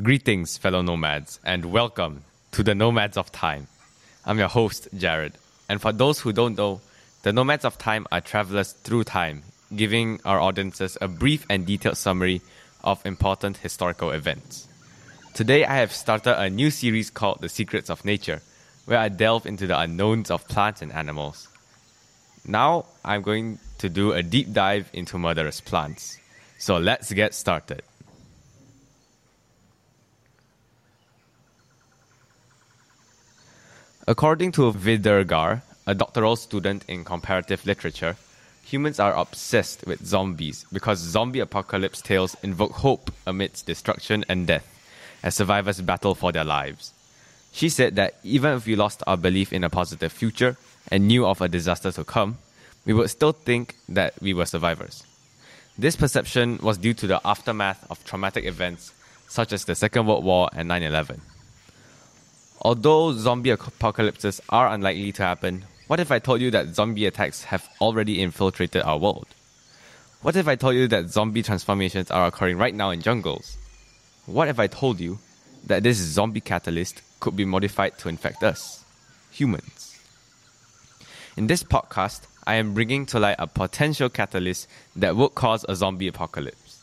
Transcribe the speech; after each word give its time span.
Greetings, 0.00 0.56
fellow 0.56 0.80
nomads, 0.80 1.38
and 1.44 1.66
welcome 1.66 2.24
to 2.52 2.62
the 2.62 2.74
Nomads 2.74 3.18
of 3.18 3.30
Time. 3.30 3.66
I'm 4.24 4.38
your 4.38 4.48
host, 4.48 4.88
Jared. 4.96 5.34
And 5.68 5.82
for 5.82 5.92
those 5.92 6.18
who 6.18 6.32
don't 6.32 6.56
know, 6.56 6.80
the 7.24 7.32
Nomads 7.34 7.66
of 7.66 7.76
Time 7.76 8.06
are 8.10 8.22
travelers 8.22 8.72
through 8.72 9.04
time, 9.04 9.42
giving 9.76 10.18
our 10.24 10.40
audiences 10.40 10.96
a 11.02 11.08
brief 11.08 11.44
and 11.50 11.66
detailed 11.66 11.98
summary 11.98 12.40
of 12.82 13.04
important 13.04 13.58
historical 13.58 14.12
events. 14.12 14.66
Today, 15.34 15.66
I 15.66 15.74
have 15.74 15.92
started 15.92 16.40
a 16.40 16.48
new 16.48 16.70
series 16.70 17.10
called 17.10 17.42
The 17.42 17.50
Secrets 17.50 17.90
of 17.90 18.02
Nature, 18.02 18.40
where 18.86 18.98
I 18.98 19.10
delve 19.10 19.44
into 19.44 19.66
the 19.66 19.78
unknowns 19.78 20.30
of 20.30 20.48
plants 20.48 20.80
and 20.80 20.90
animals. 20.90 21.48
Now, 22.46 22.86
I'm 23.04 23.20
going 23.20 23.58
to 23.76 23.90
do 23.90 24.12
a 24.12 24.22
deep 24.22 24.54
dive 24.54 24.88
into 24.94 25.18
murderous 25.18 25.60
plants. 25.60 26.18
So 26.56 26.78
let's 26.78 27.12
get 27.12 27.34
started. 27.34 27.82
According 34.08 34.50
to 34.52 34.72
Vidergar, 34.72 35.62
a 35.86 35.94
doctoral 35.94 36.34
student 36.34 36.84
in 36.88 37.04
comparative 37.04 37.64
literature, 37.64 38.16
humans 38.64 38.98
are 38.98 39.14
obsessed 39.14 39.86
with 39.86 40.04
zombies 40.04 40.66
because 40.72 40.98
zombie 40.98 41.38
apocalypse 41.38 42.02
tales 42.02 42.36
invoke 42.42 42.72
hope 42.72 43.12
amidst 43.28 43.66
destruction 43.66 44.24
and 44.28 44.48
death 44.48 44.66
as 45.22 45.36
survivors 45.36 45.80
battle 45.80 46.16
for 46.16 46.32
their 46.32 46.42
lives. 46.42 46.92
She 47.52 47.68
said 47.68 47.94
that 47.94 48.16
even 48.24 48.56
if 48.56 48.66
we 48.66 48.74
lost 48.74 49.04
our 49.06 49.16
belief 49.16 49.52
in 49.52 49.62
a 49.62 49.70
positive 49.70 50.10
future 50.10 50.56
and 50.88 51.06
knew 51.06 51.24
of 51.24 51.40
a 51.40 51.48
disaster 51.48 51.92
to 51.92 52.02
come, 52.02 52.38
we 52.84 52.92
would 52.92 53.08
still 53.08 53.32
think 53.32 53.76
that 53.88 54.14
we 54.20 54.34
were 54.34 54.46
survivors. 54.46 55.04
This 55.78 55.94
perception 55.94 56.58
was 56.58 56.76
due 56.76 56.94
to 56.94 57.06
the 57.06 57.20
aftermath 57.24 57.86
of 57.88 58.04
traumatic 58.04 58.46
events 58.46 58.92
such 59.28 59.52
as 59.52 59.64
the 59.64 59.76
Second 59.76 60.06
World 60.06 60.24
War 60.24 60.50
and 60.52 60.66
9 60.66 60.82
11. 60.82 61.20
Although 62.64 63.12
zombie 63.14 63.50
apocalypses 63.50 64.40
are 64.48 64.68
unlikely 64.68 65.10
to 65.12 65.24
happen, 65.24 65.64
what 65.88 65.98
if 65.98 66.12
I 66.12 66.20
told 66.20 66.40
you 66.40 66.52
that 66.52 66.76
zombie 66.76 67.06
attacks 67.06 67.42
have 67.44 67.68
already 67.80 68.22
infiltrated 68.22 68.82
our 68.82 68.98
world? 68.98 69.26
What 70.22 70.36
if 70.36 70.46
I 70.46 70.54
told 70.54 70.76
you 70.76 70.86
that 70.86 71.10
zombie 71.10 71.42
transformations 71.42 72.12
are 72.12 72.24
occurring 72.24 72.58
right 72.58 72.72
now 72.72 72.90
in 72.90 73.02
jungles? 73.02 73.56
What 74.26 74.46
if 74.46 74.60
I 74.60 74.68
told 74.68 75.00
you 75.00 75.18
that 75.66 75.82
this 75.82 75.96
zombie 75.96 76.40
catalyst 76.40 77.02
could 77.18 77.34
be 77.34 77.44
modified 77.44 77.98
to 77.98 78.08
infect 78.08 78.44
us, 78.44 78.84
humans? 79.32 79.98
In 81.36 81.48
this 81.48 81.64
podcast, 81.64 82.20
I 82.46 82.54
am 82.54 82.74
bringing 82.74 83.06
to 83.06 83.18
light 83.18 83.36
a 83.40 83.48
potential 83.48 84.08
catalyst 84.08 84.68
that 84.94 85.16
would 85.16 85.34
cause 85.34 85.66
a 85.68 85.74
zombie 85.74 86.06
apocalypse. 86.06 86.80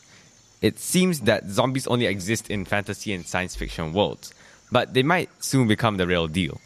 It 0.60 0.78
seems 0.78 1.20
that 1.20 1.48
zombies 1.48 1.86
only 1.86 2.04
exist 2.04 2.50
in 2.50 2.66
fantasy 2.66 3.14
and 3.14 3.26
science 3.26 3.56
fiction 3.56 3.94
worlds, 3.94 4.34
but 4.72 4.94
they 4.94 5.02
might 5.02 5.30
soon 5.42 5.68
become 5.68 5.96
the 5.96 6.06
real 6.06 6.28
deal. 6.28 6.60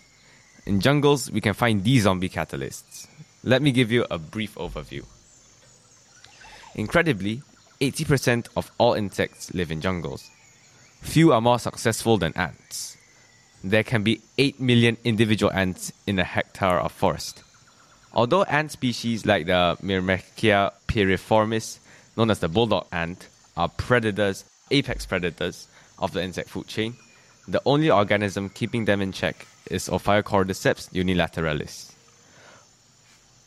In 0.67 0.81
jungles, 0.81 1.31
we 1.31 1.41
can 1.41 1.55
find 1.55 1.85
these 1.85 2.03
zombie 2.05 2.29
catalysts. 2.29 3.07
Let 3.43 3.63
me 3.63 3.73
give 3.73 3.93
you 3.93 4.07
a 4.11 4.19
brief 4.19 4.55
overview. 4.55 5.05
Incredibly, 6.75 7.43
80% 7.81 8.49
of 8.57 8.71
all 8.79 8.95
insects 8.95 9.53
live 9.53 9.71
in 9.71 9.81
jungles. 9.81 10.31
Few 11.03 11.33
are 11.33 11.41
more 11.41 11.59
successful 11.59 12.17
than 12.17 12.33
ants. 12.35 12.97
There 13.63 13.83
can 13.83 14.03
be 14.03 14.21
8 14.39 14.61
million 14.61 14.97
individual 15.05 15.53
ants 15.53 15.93
in 16.07 16.19
a 16.19 16.25
hectare 16.25 16.81
of 16.81 16.93
forest. 16.93 17.43
Although 18.13 18.45
ant 18.45 18.71
species 18.71 19.27
like 19.27 19.47
the 19.47 19.77
Myrmecia 19.83 20.73
piriformis, 20.89 21.79
known 22.17 22.31
as 22.31 22.39
the 22.39 22.49
bulldog 22.49 22.87
ant, 22.93 23.29
are 23.57 23.69
predators, 23.69 24.45
apex 24.71 25.05
predators 25.05 25.69
of 25.99 26.13
the 26.13 26.23
insect 26.23 26.49
food 26.49 26.67
chain, 26.67 26.95
the 27.47 27.63
only 27.67 27.91
organism 27.91 28.49
keeping 28.49 28.85
them 28.85 29.01
in 29.01 29.13
check 29.13 29.47
is 29.71 29.89
Ophiocordyceps 29.89 30.91
unilateralis. 30.93 31.93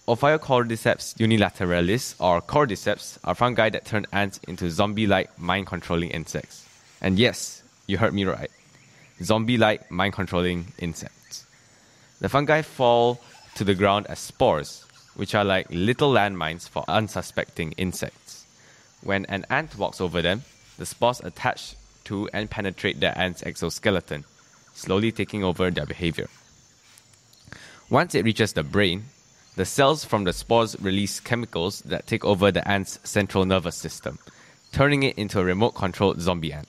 Ophiocordyceps 0.08 1.16
unilateralis, 1.18 2.16
or 2.20 2.42
cordyceps, 2.42 3.18
are 3.24 3.36
fungi 3.36 3.70
that 3.70 3.86
turn 3.86 4.06
ants 4.14 4.40
into 4.48 4.70
zombie 4.70 5.08
like 5.08 5.38
mind 5.38 5.68
controlling 5.68 6.12
insects. 6.12 6.66
And 7.02 7.20
yes, 7.20 7.62
you 7.88 7.98
heard 7.98 8.14
me 8.14 8.26
right 8.26 8.52
zombie 9.24 9.58
like 9.58 9.90
mind 9.92 10.14
controlling 10.14 10.68
insects. 10.78 11.46
The 12.20 12.30
fungi 12.30 12.62
fall 12.62 13.20
to 13.56 13.64
the 13.64 13.76
ground 13.76 14.08
as 14.08 14.20
spores, 14.20 14.86
which 15.16 15.36
are 15.36 15.44
like 15.44 15.68
little 15.70 16.12
landmines 16.12 16.68
for 16.70 16.84
unsuspecting 16.88 17.74
insects. 17.74 18.46
When 19.02 19.26
an 19.26 19.46
ant 19.50 19.78
walks 19.78 20.02
over 20.02 20.22
them, 20.22 20.44
the 20.78 20.86
spores 20.86 21.20
attach 21.22 21.76
to 22.08 22.30
and 22.34 22.50
penetrate 22.50 23.00
the 23.00 23.18
ant's 23.18 23.44
exoskeleton, 23.44 24.26
slowly 24.74 25.12
taking 25.12 25.44
over 25.44 25.70
their 25.72 25.86
behavior. 25.86 26.28
Once 27.90 28.16
it 28.16 28.26
reaches 28.26 28.54
the 28.54 28.64
brain, 28.64 29.06
the 29.56 29.66
cells 29.66 30.06
from 30.06 30.24
the 30.24 30.34
spores 30.34 30.80
release 30.80 31.20
chemicals 31.20 31.80
that 31.82 32.06
take 32.06 32.24
over 32.26 32.52
the 32.52 32.68
ant's 32.68 33.00
central 33.04 33.46
nervous 33.46 33.76
system, 33.76 34.20
turning 34.72 35.04
it 35.04 35.18
into 35.18 35.40
a 35.40 35.44
remote 35.44 35.74
controlled 35.76 36.22
zombie 36.22 36.54
ant. 36.54 36.68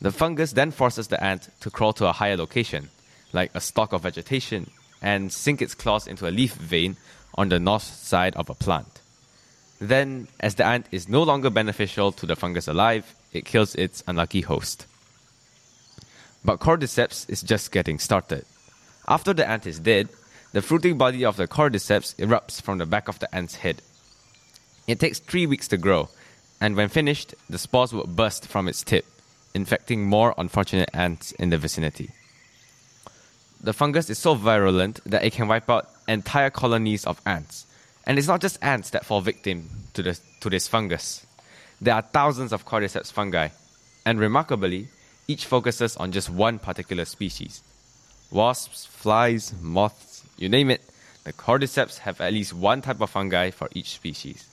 The 0.00 0.10
fungus 0.10 0.52
then 0.52 0.72
forces 0.72 1.08
the 1.08 1.22
ant 1.22 1.48
to 1.60 1.70
crawl 1.70 1.92
to 1.94 2.08
a 2.08 2.12
higher 2.12 2.36
location, 2.36 2.88
like 3.32 3.50
a 3.54 3.60
stalk 3.60 3.92
of 3.92 4.02
vegetation, 4.02 4.70
and 5.00 5.32
sink 5.32 5.62
its 5.62 5.74
claws 5.74 6.06
into 6.06 6.28
a 6.28 6.32
leaf 6.32 6.54
vein 6.54 6.96
on 7.34 7.48
the 7.48 7.60
north 7.60 7.84
side 7.84 8.34
of 8.36 8.50
a 8.50 8.54
plant. 8.54 9.00
Then, 9.80 10.28
as 10.40 10.56
the 10.56 10.64
ant 10.64 10.86
is 10.90 11.08
no 11.08 11.22
longer 11.22 11.50
beneficial 11.50 12.12
to 12.12 12.26
the 12.26 12.36
fungus 12.36 12.68
alive, 12.68 13.14
it 13.32 13.44
kills 13.44 13.74
its 13.74 14.02
unlucky 14.06 14.42
host. 14.42 14.86
But 16.44 16.60
cordyceps 16.60 17.28
is 17.30 17.42
just 17.42 17.72
getting 17.72 17.98
started. 17.98 18.44
After 19.06 19.32
the 19.32 19.48
ant 19.48 19.66
is 19.66 19.78
dead, 19.78 20.08
the 20.52 20.62
fruiting 20.62 20.98
body 20.98 21.24
of 21.24 21.36
the 21.36 21.48
cordyceps 21.48 22.14
erupts 22.16 22.60
from 22.60 22.78
the 22.78 22.86
back 22.86 23.08
of 23.08 23.18
the 23.18 23.34
ant's 23.34 23.56
head. 23.56 23.80
It 24.86 25.00
takes 25.00 25.18
three 25.18 25.46
weeks 25.46 25.68
to 25.68 25.76
grow, 25.76 26.08
and 26.60 26.76
when 26.76 26.88
finished, 26.88 27.34
the 27.48 27.58
spores 27.58 27.92
will 27.92 28.06
burst 28.06 28.46
from 28.46 28.68
its 28.68 28.82
tip, 28.82 29.06
infecting 29.54 30.04
more 30.04 30.34
unfortunate 30.36 30.90
ants 30.92 31.32
in 31.32 31.50
the 31.50 31.58
vicinity. 31.58 32.10
The 33.62 33.72
fungus 33.72 34.10
is 34.10 34.18
so 34.18 34.34
virulent 34.34 35.00
that 35.06 35.24
it 35.24 35.32
can 35.32 35.48
wipe 35.48 35.70
out 35.70 35.88
entire 36.08 36.50
colonies 36.50 37.06
of 37.06 37.20
ants, 37.24 37.66
and 38.04 38.18
it's 38.18 38.28
not 38.28 38.40
just 38.40 38.62
ants 38.62 38.90
that 38.90 39.06
fall 39.06 39.20
victim 39.20 39.70
to, 39.94 40.02
the, 40.02 40.18
to 40.40 40.50
this 40.50 40.66
fungus. 40.66 41.24
There 41.82 41.96
are 41.96 42.02
thousands 42.02 42.52
of 42.52 42.64
cordyceps 42.64 43.10
fungi, 43.10 43.48
and 44.06 44.20
remarkably, 44.20 44.86
each 45.26 45.46
focuses 45.46 45.96
on 45.96 46.12
just 46.12 46.30
one 46.30 46.60
particular 46.60 47.04
species. 47.04 47.60
Wasps, 48.30 48.86
flies, 48.86 49.52
moths, 49.60 50.22
you 50.38 50.48
name 50.48 50.70
it, 50.70 50.80
the 51.24 51.32
cordyceps 51.32 51.98
have 51.98 52.20
at 52.20 52.34
least 52.34 52.52
one 52.52 52.82
type 52.82 53.00
of 53.00 53.10
fungi 53.10 53.50
for 53.50 53.68
each 53.74 53.90
species. 53.90 54.48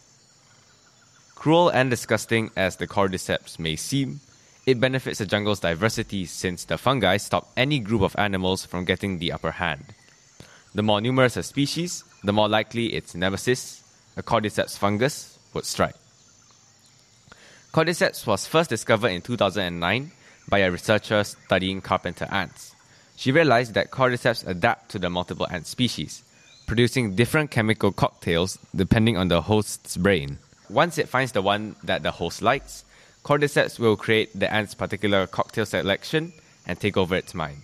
Cruel 1.35 1.69
and 1.69 1.91
disgusting 1.91 2.49
as 2.57 2.77
the 2.77 2.87
cordyceps 2.87 3.59
may 3.59 3.75
seem, 3.75 4.21
it 4.65 4.79
benefits 4.79 5.19
the 5.19 5.27
jungle's 5.27 5.59
diversity 5.59 6.25
since 6.25 6.65
the 6.65 6.79
fungi 6.79 7.17
stop 7.17 7.47
any 7.55 7.77
group 7.77 8.01
of 8.01 8.15
animals 8.17 8.65
from 8.65 8.85
getting 8.85 9.19
the 9.19 9.31
upper 9.31 9.51
hand. 9.51 9.85
The 10.73 10.81
more 10.81 10.99
numerous 10.99 11.37
a 11.37 11.43
species, 11.43 12.03
the 12.23 12.33
more 12.33 12.49
likely 12.49 12.95
its 12.95 13.13
nemesis, 13.13 13.83
a 14.17 14.23
cordyceps 14.23 14.75
fungus, 14.75 15.37
would 15.53 15.65
strike. 15.65 15.93
Cordyceps 17.71 18.25
was 18.25 18.47
first 18.47 18.71
discovered 18.71 19.09
in 19.09 19.21
2009 19.21 20.11
by 20.49 20.57
a 20.59 20.71
researcher 20.71 21.23
studying 21.23 21.81
carpenter 21.81 22.27
ants. 22.31 22.73
She 23.15 23.31
realized 23.31 23.75
that 23.75 23.91
cordyceps 23.91 24.47
adapt 24.47 24.89
to 24.91 24.99
the 24.99 25.11
multiple 25.11 25.45
ant 25.51 25.67
species, 25.67 26.23
producing 26.65 27.13
different 27.13 27.51
chemical 27.51 27.91
cocktails 27.91 28.57
depending 28.75 29.17
on 29.17 29.27
the 29.27 29.43
host's 29.43 29.97
brain. 29.97 30.39
Once 30.67 30.97
it 30.97 31.07
finds 31.07 31.31
the 31.31 31.43
one 31.43 31.75
that 31.83 32.01
the 32.01 32.09
host 32.09 32.41
likes, 32.41 32.85
cordyceps 33.23 33.77
will 33.77 33.95
create 33.95 34.31
the 34.33 34.51
ant's 34.51 34.73
particular 34.73 35.27
cocktail 35.27 35.65
selection 35.67 36.33
and 36.65 36.79
take 36.79 36.97
over 36.97 37.15
its 37.15 37.35
mind. 37.35 37.57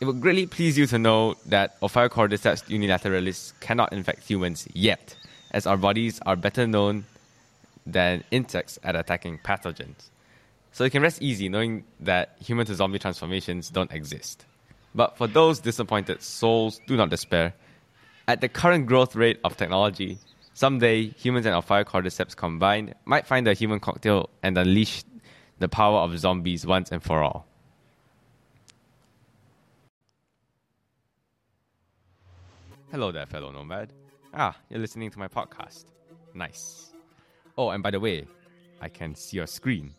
It 0.00 0.06
would 0.06 0.22
greatly 0.22 0.46
please 0.46 0.78
you 0.78 0.86
to 0.86 0.98
know 0.98 1.34
that 1.44 1.78
Ophiocordyceps 1.82 2.64
unilateralis 2.70 3.52
cannot 3.60 3.92
infect 3.92 4.26
humans 4.26 4.66
yet, 4.72 5.16
as 5.50 5.66
our 5.66 5.76
bodies 5.76 6.18
are 6.24 6.36
better 6.36 6.66
known 6.66 7.04
than 7.86 8.24
insects 8.30 8.78
at 8.82 8.96
attacking 8.96 9.38
pathogens. 9.38 10.10
So 10.72 10.84
you 10.84 10.90
can 10.90 11.02
rest 11.02 11.20
easy 11.20 11.48
knowing 11.48 11.84
that 12.00 12.36
human 12.44 12.66
to 12.66 12.74
zombie 12.74 12.98
transformations 12.98 13.70
don't 13.70 13.90
exist. 13.92 14.44
But 14.94 15.16
for 15.16 15.26
those 15.26 15.60
disappointed 15.60 16.22
souls, 16.22 16.80
do 16.86 16.96
not 16.96 17.10
despair. 17.10 17.54
At 18.28 18.40
the 18.40 18.48
current 18.48 18.86
growth 18.86 19.16
rate 19.16 19.40
of 19.44 19.56
technology, 19.56 20.18
someday 20.54 21.08
humans 21.10 21.46
and 21.46 21.54
Ophiocordyceps 21.54 22.36
combined 22.36 22.94
might 23.04 23.26
find 23.26 23.46
a 23.48 23.54
human 23.54 23.80
cocktail 23.80 24.30
and 24.42 24.56
unleash 24.56 25.04
the 25.58 25.68
power 25.68 26.00
of 26.00 26.18
zombies 26.18 26.66
once 26.66 26.90
and 26.90 27.02
for 27.02 27.22
all. 27.22 27.46
Hello 32.90 33.12
there, 33.12 33.26
fellow 33.26 33.52
nomad. 33.52 33.92
Ah, 34.34 34.56
you're 34.68 34.80
listening 34.80 35.10
to 35.10 35.18
my 35.18 35.28
podcast. 35.28 35.84
Nice. 36.34 36.89
Oh, 37.60 37.68
and 37.68 37.82
by 37.82 37.90
the 37.90 38.00
way, 38.00 38.26
I 38.80 38.88
can 38.88 39.14
see 39.14 39.36
your 39.36 39.46
screen. 39.46 39.92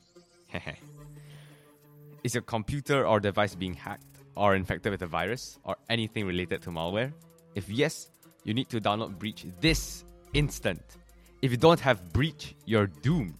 Is 2.23 2.33
your 2.33 2.41
computer 2.41 3.05
or 3.05 3.19
device 3.19 3.53
being 3.53 3.75
hacked 3.75 4.17
or 4.35 4.55
infected 4.55 4.91
with 4.91 5.03
a 5.03 5.05
virus 5.05 5.59
or 5.63 5.75
anything 5.87 6.25
related 6.25 6.63
to 6.63 6.71
malware? 6.71 7.13
If 7.53 7.69
yes, 7.69 8.09
you 8.45 8.55
need 8.55 8.67
to 8.69 8.81
download 8.81 9.19
Breach 9.19 9.45
this 9.59 10.05
instant. 10.33 10.81
If 11.43 11.51
you 11.51 11.57
don't 11.57 11.79
have 11.81 12.11
Breach, 12.11 12.55
you're 12.65 12.87
doomed. 12.87 13.37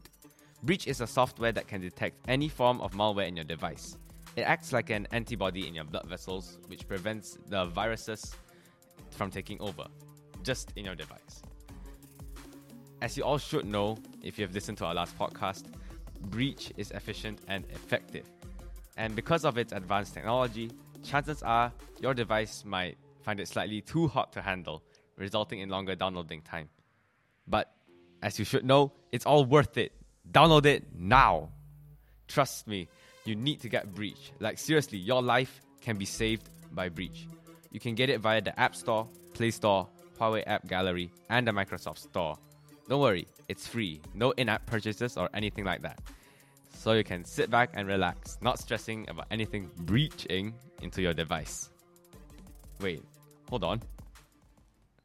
Breach 0.62 0.86
is 0.86 1.02
a 1.02 1.08
software 1.08 1.52
that 1.54 1.68
can 1.68 1.82
detect 1.82 2.16
any 2.28 2.48
form 2.48 2.80
of 2.82 2.92
malware 2.92 3.28
in 3.28 3.36
your 3.36 3.46
device. 3.46 3.98
It 4.36 4.42
acts 4.42 4.72
like 4.72 4.92
an 4.92 5.08
antibody 5.14 5.68
in 5.68 5.74
your 5.74 5.86
blood 5.86 6.06
vessels, 6.06 6.60
which 6.68 6.88
prevents 6.88 7.40
the 7.48 7.66
viruses 7.66 8.36
from 9.10 9.32
taking 9.32 9.60
over, 9.60 9.88
just 10.44 10.74
in 10.76 10.86
your 10.86 10.94
device. 10.94 11.42
As 13.02 13.18
you 13.18 13.24
all 13.24 13.40
should 13.40 13.66
know, 13.66 13.98
if 14.24 14.38
you 14.38 14.46
have 14.46 14.54
listened 14.54 14.78
to 14.80 14.86
our 14.86 14.94
last 14.94 15.18
podcast, 15.18 15.66
Breach 16.22 16.72
is 16.78 16.92
efficient 16.92 17.40
and 17.48 17.66
effective. 17.72 18.26
And 18.98 19.16
because 19.16 19.46
of 19.46 19.58
its 19.58 19.74
advanced 19.74 20.14
technology, 20.14 20.72
chances 21.04 21.42
are 21.44 21.72
your 22.00 22.14
device 22.14 22.64
might 22.66 22.98
find 23.22 23.40
it 23.40 23.48
slightly 23.48 23.82
too 23.82 24.08
hot 24.08 24.34
to 24.34 24.42
handle, 24.42 24.84
resulting 25.18 25.60
in 25.60 25.70
longer 25.70 25.96
downloading 25.96 26.42
time. 26.42 26.70
But 27.48 27.72
as 28.22 28.38
you 28.38 28.46
should 28.46 28.66
know, 28.66 28.92
it's 29.12 29.26
all 29.26 29.46
worth 29.46 29.78
it. 29.78 29.94
Download 30.32 30.66
it 30.66 30.86
now. 30.96 31.50
Trust 32.28 32.68
me, 32.68 32.88
you 33.26 33.36
need 33.36 33.62
to 33.62 33.70
get 33.70 33.94
Breach. 33.94 34.32
Like, 34.40 34.58
seriously, 34.58 34.98
your 35.00 35.22
life 35.22 35.62
can 35.82 35.98
be 35.98 36.06
saved 36.06 36.50
by 36.72 36.90
Breach. 36.90 37.28
You 37.72 37.80
can 37.80 37.96
get 37.96 38.10
it 38.10 38.20
via 38.20 38.42
the 38.42 38.58
App 38.60 38.76
Store, 38.76 39.08
Play 39.34 39.52
Store, 39.52 39.88
Huawei 40.20 40.44
App 40.46 40.68
Gallery, 40.68 41.12
and 41.30 41.48
the 41.48 41.52
Microsoft 41.52 41.98
Store. 42.00 42.38
Don't 42.92 43.00
worry, 43.00 43.26
it's 43.48 43.66
free. 43.66 44.02
No 44.14 44.32
in 44.32 44.50
app 44.50 44.66
purchases 44.66 45.16
or 45.16 45.30
anything 45.34 45.64
like 45.64 45.82
that. 45.82 46.00
So 46.74 46.92
you 46.92 47.06
can 47.06 47.24
sit 47.24 47.50
back 47.50 47.70
and 47.74 47.88
relax, 47.88 48.38
not 48.42 48.60
stressing 48.60 49.10
about 49.10 49.28
anything 49.32 49.72
breaching 49.78 50.54
into 50.82 51.02
your 51.02 51.14
device. 51.14 51.70
Wait, 52.82 53.02
hold 53.50 53.64
on. 53.64 53.82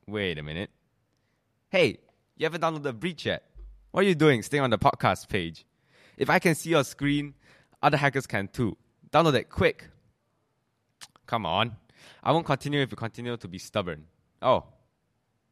Wait 0.09 0.37
a 0.37 0.43
minute. 0.43 0.71
Hey, 1.71 1.99
you 2.37 2.45
haven't 2.45 2.61
downloaded 2.61 2.99
Breach 2.99 3.25
yet. 3.25 3.45
What 3.93 4.05
are 4.05 4.09
you 4.09 4.17
doing 4.17 4.43
staying 4.43 4.65
on 4.65 4.71
the 4.71 4.79
podcast 4.79 5.29
page? 5.29 5.65
If 6.17 6.29
I 6.29 6.41
can 6.41 6.57
see 6.57 6.71
your 6.71 6.83
screen, 6.83 7.35
other 7.81 7.99
hackers 7.99 8.27
can 8.27 8.49
too. 8.49 8.77
Download 9.13 9.35
it 9.35 9.49
quick. 9.49 9.87
Come 11.29 11.47
on. 11.47 11.77
I 12.21 12.33
won't 12.33 12.47
continue 12.47 12.81
if 12.81 12.91
you 12.91 12.97
continue 12.97 13.37
to 13.37 13.47
be 13.47 13.59
stubborn. 13.59 14.07
Oh, 14.43 14.65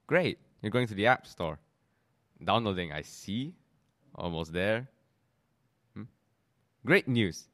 great. 0.08 0.38
You're 0.62 0.72
going 0.72 0.88
to 0.88 0.94
the 0.94 1.06
App 1.06 1.28
Store. 1.28 1.60
Downloading, 2.42 2.92
I 2.92 3.02
see. 3.02 3.54
Almost 4.14 4.52
there. 4.52 4.88
Hmm? 5.94 6.04
Great 6.84 7.08
news. 7.08 7.44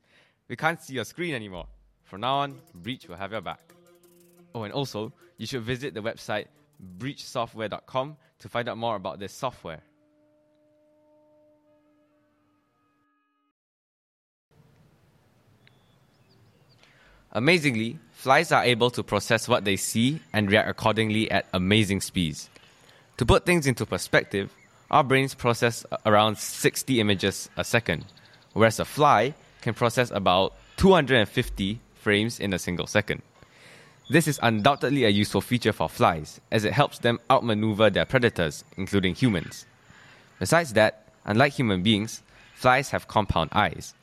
We 0.49 0.57
can't 0.57 0.81
see 0.83 0.95
your 0.95 1.05
screen 1.05 1.35
anymore. 1.35 1.67
From 2.05 2.23
now 2.23 2.39
on, 2.39 2.61
Breach 2.75 3.09
will 3.09 3.17
have 3.17 3.33
your 3.33 3.41
back. 3.41 3.61
Oh, 4.55 4.65
and 4.65 4.73
also, 4.73 5.13
you 5.37 5.47
should 5.47 5.63
visit 5.63 5.95
the 5.95 6.01
website 6.01 6.47
breachsoftware.com 6.99 8.17
to 8.41 8.49
find 8.49 8.69
out 8.69 8.79
more 8.79 8.97
about 8.97 9.19
this 9.19 9.33
software. 9.33 9.81
Amazingly, 17.33 17.99
flies 18.13 18.51
are 18.51 18.65
able 18.65 18.91
to 18.91 19.05
process 19.05 19.47
what 19.47 19.65
they 19.65 19.77
see 19.77 20.21
and 20.33 20.51
react 20.51 20.69
accordingly 20.69 21.31
at 21.31 21.47
amazing 21.53 22.01
speeds. 22.01 22.51
To 23.19 23.27
put 23.27 23.47
things 23.47 23.69
into 23.69 23.87
perspective, 23.87 24.51
our 24.91 25.05
brains 25.05 25.35
process 25.35 25.85
around 26.05 26.39
60 26.39 27.01
images 27.01 27.49
a 27.57 27.65
second, 27.65 28.05
whereas 28.53 28.81
a 28.81 28.85
fly 28.85 29.35
can 29.63 29.75
process 29.75 30.11
about 30.11 30.55
250 30.77 31.81
frames 31.95 32.41
in 32.41 32.53
a 32.53 32.59
single 32.59 32.87
second. 32.87 33.23
This 34.09 34.27
is 34.27 34.41
undoubtedly 34.43 35.05
a 35.05 35.09
useful 35.09 35.41
feature 35.41 35.73
for 35.73 35.89
flies, 35.89 36.41
as 36.51 36.65
it 36.65 36.73
helps 36.73 36.99
them 36.99 37.21
outmaneuver 37.31 37.91
their 37.91 38.05
predators, 38.05 38.65
including 38.77 39.15
humans. 39.15 39.67
Besides 40.41 40.73
that, 40.73 41.07
unlike 41.25 41.53
human 41.53 41.83
beings, 41.83 42.23
flies 42.55 42.91
have 42.91 43.07
compound 43.07 43.51
eyes. 43.53 43.95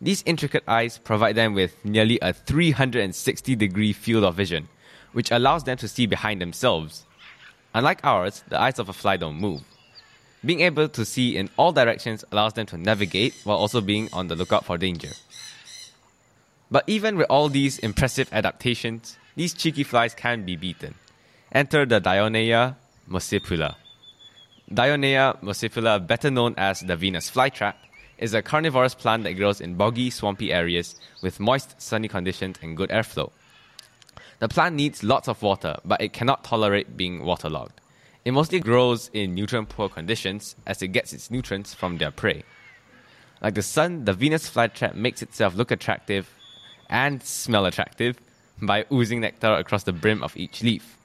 These 0.00 0.22
intricate 0.24 0.64
eyes 0.66 0.96
provide 0.96 1.34
them 1.34 1.52
with 1.52 1.76
nearly 1.84 2.18
a 2.22 2.32
360 2.32 3.54
degree 3.56 3.92
field 3.92 4.24
of 4.24 4.36
vision, 4.36 4.68
which 5.12 5.30
allows 5.30 5.64
them 5.64 5.76
to 5.76 5.88
see 5.88 6.06
behind 6.06 6.40
themselves. 6.40 7.04
Unlike 7.74 8.00
ours, 8.04 8.42
the 8.48 8.60
eyes 8.60 8.78
of 8.78 8.88
a 8.88 8.92
fly 8.92 9.16
don't 9.16 9.36
move. 9.36 9.62
Being 10.44 10.60
able 10.60 10.88
to 10.88 11.04
see 11.04 11.36
in 11.36 11.50
all 11.56 11.72
directions 11.72 12.24
allows 12.32 12.54
them 12.54 12.66
to 12.66 12.76
navigate 12.76 13.34
while 13.44 13.58
also 13.58 13.80
being 13.80 14.08
on 14.12 14.26
the 14.26 14.34
lookout 14.34 14.64
for 14.64 14.76
danger. 14.76 15.10
But 16.70 16.84
even 16.88 17.16
with 17.16 17.26
all 17.28 17.48
these 17.48 17.78
impressive 17.78 18.28
adaptations, 18.32 19.18
these 19.36 19.54
cheeky 19.54 19.84
flies 19.84 20.14
can 20.14 20.44
be 20.44 20.56
beaten. 20.56 20.94
Enter 21.52 21.84
the 21.84 22.00
Dionaea 22.00 22.76
muscipula. 23.08 23.76
Dionaea 24.72 25.40
muscipula, 25.42 26.04
better 26.04 26.30
known 26.30 26.54
as 26.56 26.80
the 26.80 26.96
Venus 26.96 27.30
flytrap, 27.30 27.74
is 28.16 28.32
a 28.32 28.40
carnivorous 28.40 28.94
plant 28.94 29.24
that 29.24 29.34
grows 29.34 29.60
in 29.60 29.74
boggy, 29.74 30.08
swampy 30.08 30.52
areas 30.52 30.96
with 31.22 31.38
moist, 31.38 31.80
sunny 31.80 32.08
conditions 32.08 32.56
and 32.62 32.76
good 32.76 32.88
airflow. 32.88 33.30
The 34.38 34.48
plant 34.48 34.74
needs 34.74 35.04
lots 35.04 35.28
of 35.28 35.42
water, 35.42 35.76
but 35.84 36.00
it 36.00 36.12
cannot 36.12 36.42
tolerate 36.42 36.96
being 36.96 37.22
waterlogged. 37.24 37.81
It 38.24 38.32
mostly 38.32 38.60
grows 38.60 39.10
in 39.12 39.34
nutrient 39.34 39.68
poor 39.68 39.88
conditions 39.88 40.54
as 40.66 40.80
it 40.80 40.88
gets 40.88 41.12
its 41.12 41.30
nutrients 41.30 41.74
from 41.74 41.98
their 41.98 42.12
prey. 42.12 42.44
Like 43.40 43.54
the 43.54 43.62
sun, 43.62 44.04
the 44.04 44.12
Venus 44.12 44.48
flytrap 44.48 44.94
makes 44.94 45.22
itself 45.22 45.56
look 45.56 45.72
attractive 45.72 46.30
and 46.88 47.22
smell 47.22 47.66
attractive 47.66 48.16
by 48.60 48.86
oozing 48.92 49.20
nectar 49.20 49.52
across 49.54 49.82
the 49.82 49.92
brim 49.92 50.22
of 50.22 50.36
each 50.36 50.62
leaf. 50.62 50.96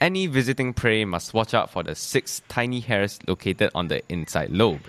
Any 0.00 0.26
visiting 0.26 0.74
prey 0.74 1.06
must 1.06 1.32
watch 1.32 1.54
out 1.54 1.70
for 1.70 1.82
the 1.82 1.94
six 1.94 2.42
tiny 2.48 2.80
hairs 2.80 3.18
located 3.26 3.70
on 3.74 3.88
the 3.88 4.02
inside 4.12 4.50
lobe. 4.50 4.82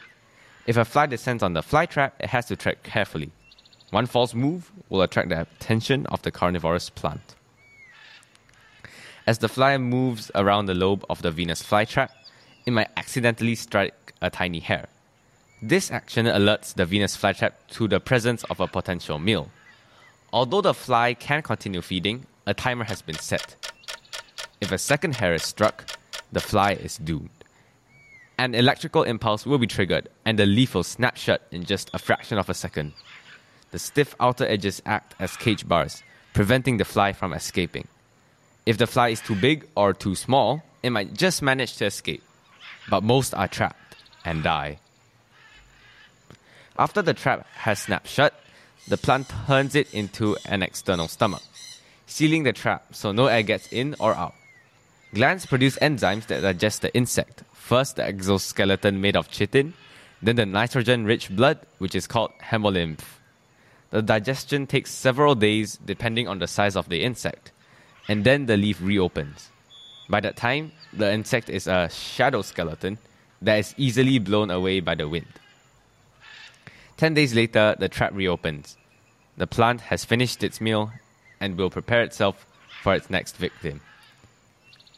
If 0.68 0.76
a 0.76 0.84
fly 0.84 1.06
descends 1.06 1.42
on 1.42 1.54
the 1.54 1.62
flytrap, 1.62 2.14
it 2.20 2.32
has 2.32 2.48
to 2.48 2.58
tread 2.58 2.84
carefully. 2.84 3.32
One 3.92 4.08
false 4.08 4.34
move 4.34 4.72
will 4.90 5.04
attract 5.04 5.30
the 5.30 5.42
attention 5.42 6.06
of 6.08 6.22
the 6.24 6.32
carnivorous 6.32 6.90
plant. 6.90 7.36
As 9.28 9.40
the 9.40 9.50
fly 9.50 9.76
moves 9.80 10.30
around 10.36 10.68
the 10.68 10.76
lobe 10.76 11.04
of 11.10 11.24
the 11.24 11.32
Venus 11.32 11.64
flytrap, 11.64 12.10
it 12.66 12.72
might 12.72 12.90
accidentally 12.96 13.56
strike 13.56 14.14
a 14.22 14.30
tiny 14.30 14.60
hair. 14.60 14.88
This 15.64 15.90
action 15.90 16.28
alerts 16.28 16.76
the 16.76 16.86
Venus 16.86 17.18
flytrap 17.18 17.54
to 17.72 17.88
the 17.88 18.00
presence 18.00 18.44
of 18.46 18.60
a 18.60 18.68
potential 18.68 19.18
meal. 19.18 19.50
Although 20.32 20.62
the 20.62 20.76
fly 20.76 21.16
can 21.16 21.42
continue 21.42 21.82
feeding, 21.82 22.28
a 22.46 22.54
timer 22.54 22.84
has 22.84 23.02
been 23.02 23.18
set. 23.18 23.56
If 24.62 24.72
a 24.72 24.78
second 24.78 25.16
hair 25.16 25.34
is 25.34 25.44
struck, 25.44 25.86
the 26.32 26.40
fly 26.40 26.74
is 26.74 26.98
doomed. 26.98 27.30
An 28.38 28.54
electrical 28.54 29.04
impulse 29.04 29.46
will 29.46 29.58
be 29.58 29.66
triggered, 29.66 30.10
and 30.26 30.38
the 30.38 30.46
leaf 30.46 30.76
will 30.76 30.84
snap 30.84 31.18
shut 31.18 31.48
in 31.52 31.64
just 31.64 31.90
a 31.94 32.00
fraction 32.00 32.38
of 32.38 32.50
a 32.50 32.54
second. 32.54 32.94
The 33.72 33.80
stiff 33.80 34.14
outer 34.20 34.46
edges 34.46 34.84
act 34.86 35.16
as 35.20 35.36
cage 35.36 35.68
bars, 35.68 36.04
preventing 36.34 36.78
the 36.78 36.86
fly 36.86 37.14
from 37.14 37.34
escaping. 37.34 37.88
If 38.66 38.78
the 38.78 38.88
fly 38.88 39.10
is 39.10 39.22
too 39.22 39.36
big 39.36 39.68
or 39.76 39.94
too 39.94 40.16
small, 40.16 40.64
it 40.82 40.90
might 40.90 41.14
just 41.14 41.42
manage 41.42 41.78
to 41.78 41.86
escape, 41.86 42.24
but 42.90 43.04
most 43.04 43.34
are 43.34 43.48
trapped 43.48 43.96
and 44.24 44.44
die. 44.44 44.80
After 46.78 47.02
the 47.02 47.14
trap 47.14 47.46
has 47.56 47.80
snapped 47.80 48.08
shut, 48.08 48.34
the 48.88 48.98
plant 48.98 49.28
turns 49.48 49.76
it 49.76 49.94
into 49.94 50.36
an 50.46 50.62
external 50.62 51.08
stomach, 51.08 51.44
sealing 52.06 52.44
the 52.44 52.54
trap 52.54 52.94
so 52.94 53.12
no 53.12 53.28
air 53.28 53.44
gets 53.44 53.68
in 53.72 53.96
or 54.00 54.14
out. 54.14 54.34
Glands 55.14 55.46
produce 55.46 55.78
enzymes 55.78 56.28
that 56.28 56.42
digest 56.42 56.82
the 56.82 56.94
insect. 56.94 57.44
First, 57.54 57.96
the 57.96 58.04
exoskeleton 58.04 59.00
made 59.00 59.16
of 59.16 59.30
chitin, 59.30 59.74
then 60.22 60.36
the 60.36 60.46
nitrogen 60.46 61.06
rich 61.06 61.30
blood, 61.30 61.60
which 61.78 61.96
is 61.96 62.08
called 62.08 62.32
hemolymph. 62.42 63.00
The 63.92 64.02
digestion 64.02 64.68
takes 64.68 64.92
several 64.92 65.36
days 65.36 65.78
depending 65.78 66.28
on 66.28 66.40
the 66.40 66.48
size 66.48 66.76
of 66.76 66.90
the 66.90 67.04
insect, 67.04 67.52
and 68.08 68.24
then 68.24 68.46
the 68.46 68.58
leaf 68.58 68.82
reopens. 68.82 69.50
By 70.10 70.20
that 70.22 70.36
time, 70.36 70.72
the 70.94 71.12
insect 71.12 71.50
is 71.50 71.68
a 71.68 71.90
shadow 71.90 72.42
skeleton 72.42 72.98
that 73.42 73.60
is 73.60 73.74
easily 73.78 74.20
blown 74.20 74.52
away 74.52 74.80
by 74.80 74.96
the 74.96 75.08
wind. 75.08 75.28
Ten 76.98 77.14
days 77.14 77.34
later, 77.34 77.76
the 77.78 77.90
trap 77.90 78.14
reopens. 78.14 78.78
The 79.38 79.48
plant 79.48 79.82
has 79.82 80.06
finished 80.06 80.44
its 80.44 80.62
meal 80.62 80.92
and 81.40 81.58
will 81.58 81.70
prepare 81.70 82.04
itself 82.04 82.46
for 82.84 82.96
its 82.96 83.10
next 83.10 83.36
victim. 83.38 83.82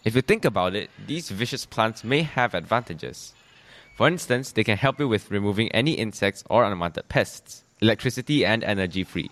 If 0.04 0.16
you 0.16 0.22
think 0.22 0.46
about 0.46 0.76
it, 0.76 0.90
these 1.08 1.30
vicious 1.30 1.66
plants 1.66 2.04
may 2.04 2.22
have 2.22 2.54
advantages. 2.54 3.34
For 3.96 4.08
instance, 4.08 4.52
they 4.52 4.64
can 4.64 4.78
help 4.78 5.00
you 5.00 5.08
with 5.08 5.32
removing 5.32 5.72
any 5.72 5.94
insects 5.94 6.44
or 6.50 6.64
unwanted 6.64 7.10
pests, 7.10 7.64
electricity 7.82 8.46
and 8.46 8.64
energy 8.64 9.04
free. 9.04 9.32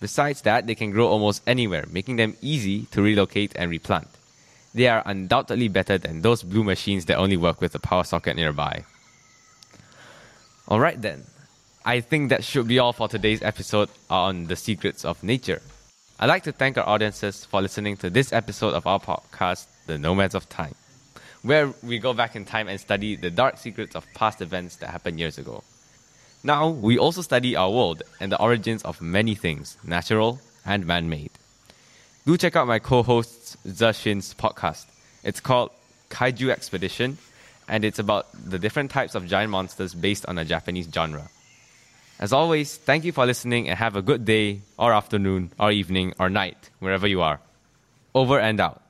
Besides 0.00 0.42
that, 0.42 0.66
they 0.66 0.74
can 0.74 0.90
grow 0.90 1.06
almost 1.06 1.42
anywhere, 1.46 1.84
making 1.90 2.16
them 2.16 2.36
easy 2.40 2.86
to 2.86 3.02
relocate 3.02 3.52
and 3.54 3.70
replant. 3.70 4.08
They 4.72 4.88
are 4.88 5.02
undoubtedly 5.04 5.68
better 5.68 5.98
than 5.98 6.22
those 6.22 6.42
blue 6.42 6.64
machines 6.64 7.04
that 7.06 7.18
only 7.18 7.36
work 7.36 7.60
with 7.60 7.74
a 7.74 7.78
power 7.78 8.04
socket 8.04 8.36
nearby. 8.36 8.84
Alright 10.68 11.02
then, 11.02 11.24
I 11.84 12.00
think 12.00 12.30
that 12.30 12.44
should 12.44 12.68
be 12.68 12.78
all 12.78 12.92
for 12.92 13.08
today's 13.08 13.42
episode 13.42 13.90
on 14.08 14.46
the 14.46 14.56
secrets 14.56 15.04
of 15.04 15.22
nature. 15.22 15.60
I'd 16.18 16.28
like 16.28 16.44
to 16.44 16.52
thank 16.52 16.78
our 16.78 16.88
audiences 16.88 17.44
for 17.44 17.60
listening 17.60 17.96
to 17.98 18.10
this 18.10 18.32
episode 18.32 18.74
of 18.74 18.86
our 18.86 19.00
podcast, 19.00 19.66
The 19.86 19.98
Nomads 19.98 20.34
of 20.34 20.48
Time, 20.48 20.74
where 21.42 21.74
we 21.82 21.98
go 21.98 22.12
back 22.14 22.36
in 22.36 22.44
time 22.44 22.68
and 22.68 22.78
study 22.78 23.16
the 23.16 23.30
dark 23.30 23.58
secrets 23.58 23.96
of 23.96 24.06
past 24.14 24.40
events 24.40 24.76
that 24.76 24.90
happened 24.90 25.18
years 25.18 25.38
ago. 25.38 25.64
Now, 26.42 26.68
we 26.70 26.98
also 26.98 27.20
study 27.20 27.54
our 27.54 27.70
world 27.70 28.02
and 28.18 28.32
the 28.32 28.40
origins 28.40 28.82
of 28.82 29.00
many 29.02 29.34
things, 29.34 29.76
natural 29.84 30.40
and 30.64 30.86
man 30.86 31.10
made. 31.10 31.30
Do 32.26 32.36
check 32.38 32.56
out 32.56 32.66
my 32.66 32.78
co 32.78 33.02
host 33.02 33.56
Zashin's 33.66 34.34
podcast. 34.34 34.86
It's 35.22 35.40
called 35.40 35.70
Kaiju 36.08 36.50
Expedition, 36.50 37.18
and 37.68 37.84
it's 37.84 37.98
about 37.98 38.26
the 38.32 38.58
different 38.58 38.90
types 38.90 39.14
of 39.14 39.26
giant 39.26 39.50
monsters 39.50 39.94
based 39.94 40.24
on 40.26 40.38
a 40.38 40.44
Japanese 40.44 40.88
genre. 40.92 41.28
As 42.18 42.32
always, 42.32 42.76
thank 42.76 43.04
you 43.04 43.12
for 43.12 43.26
listening 43.26 43.68
and 43.68 43.78
have 43.78 43.96
a 43.96 44.02
good 44.02 44.24
day, 44.24 44.60
or 44.78 44.92
afternoon, 44.92 45.52
or 45.58 45.70
evening, 45.70 46.14
or 46.18 46.30
night, 46.30 46.70
wherever 46.78 47.06
you 47.06 47.20
are. 47.20 47.40
Over 48.14 48.38
and 48.38 48.60
out. 48.60 48.82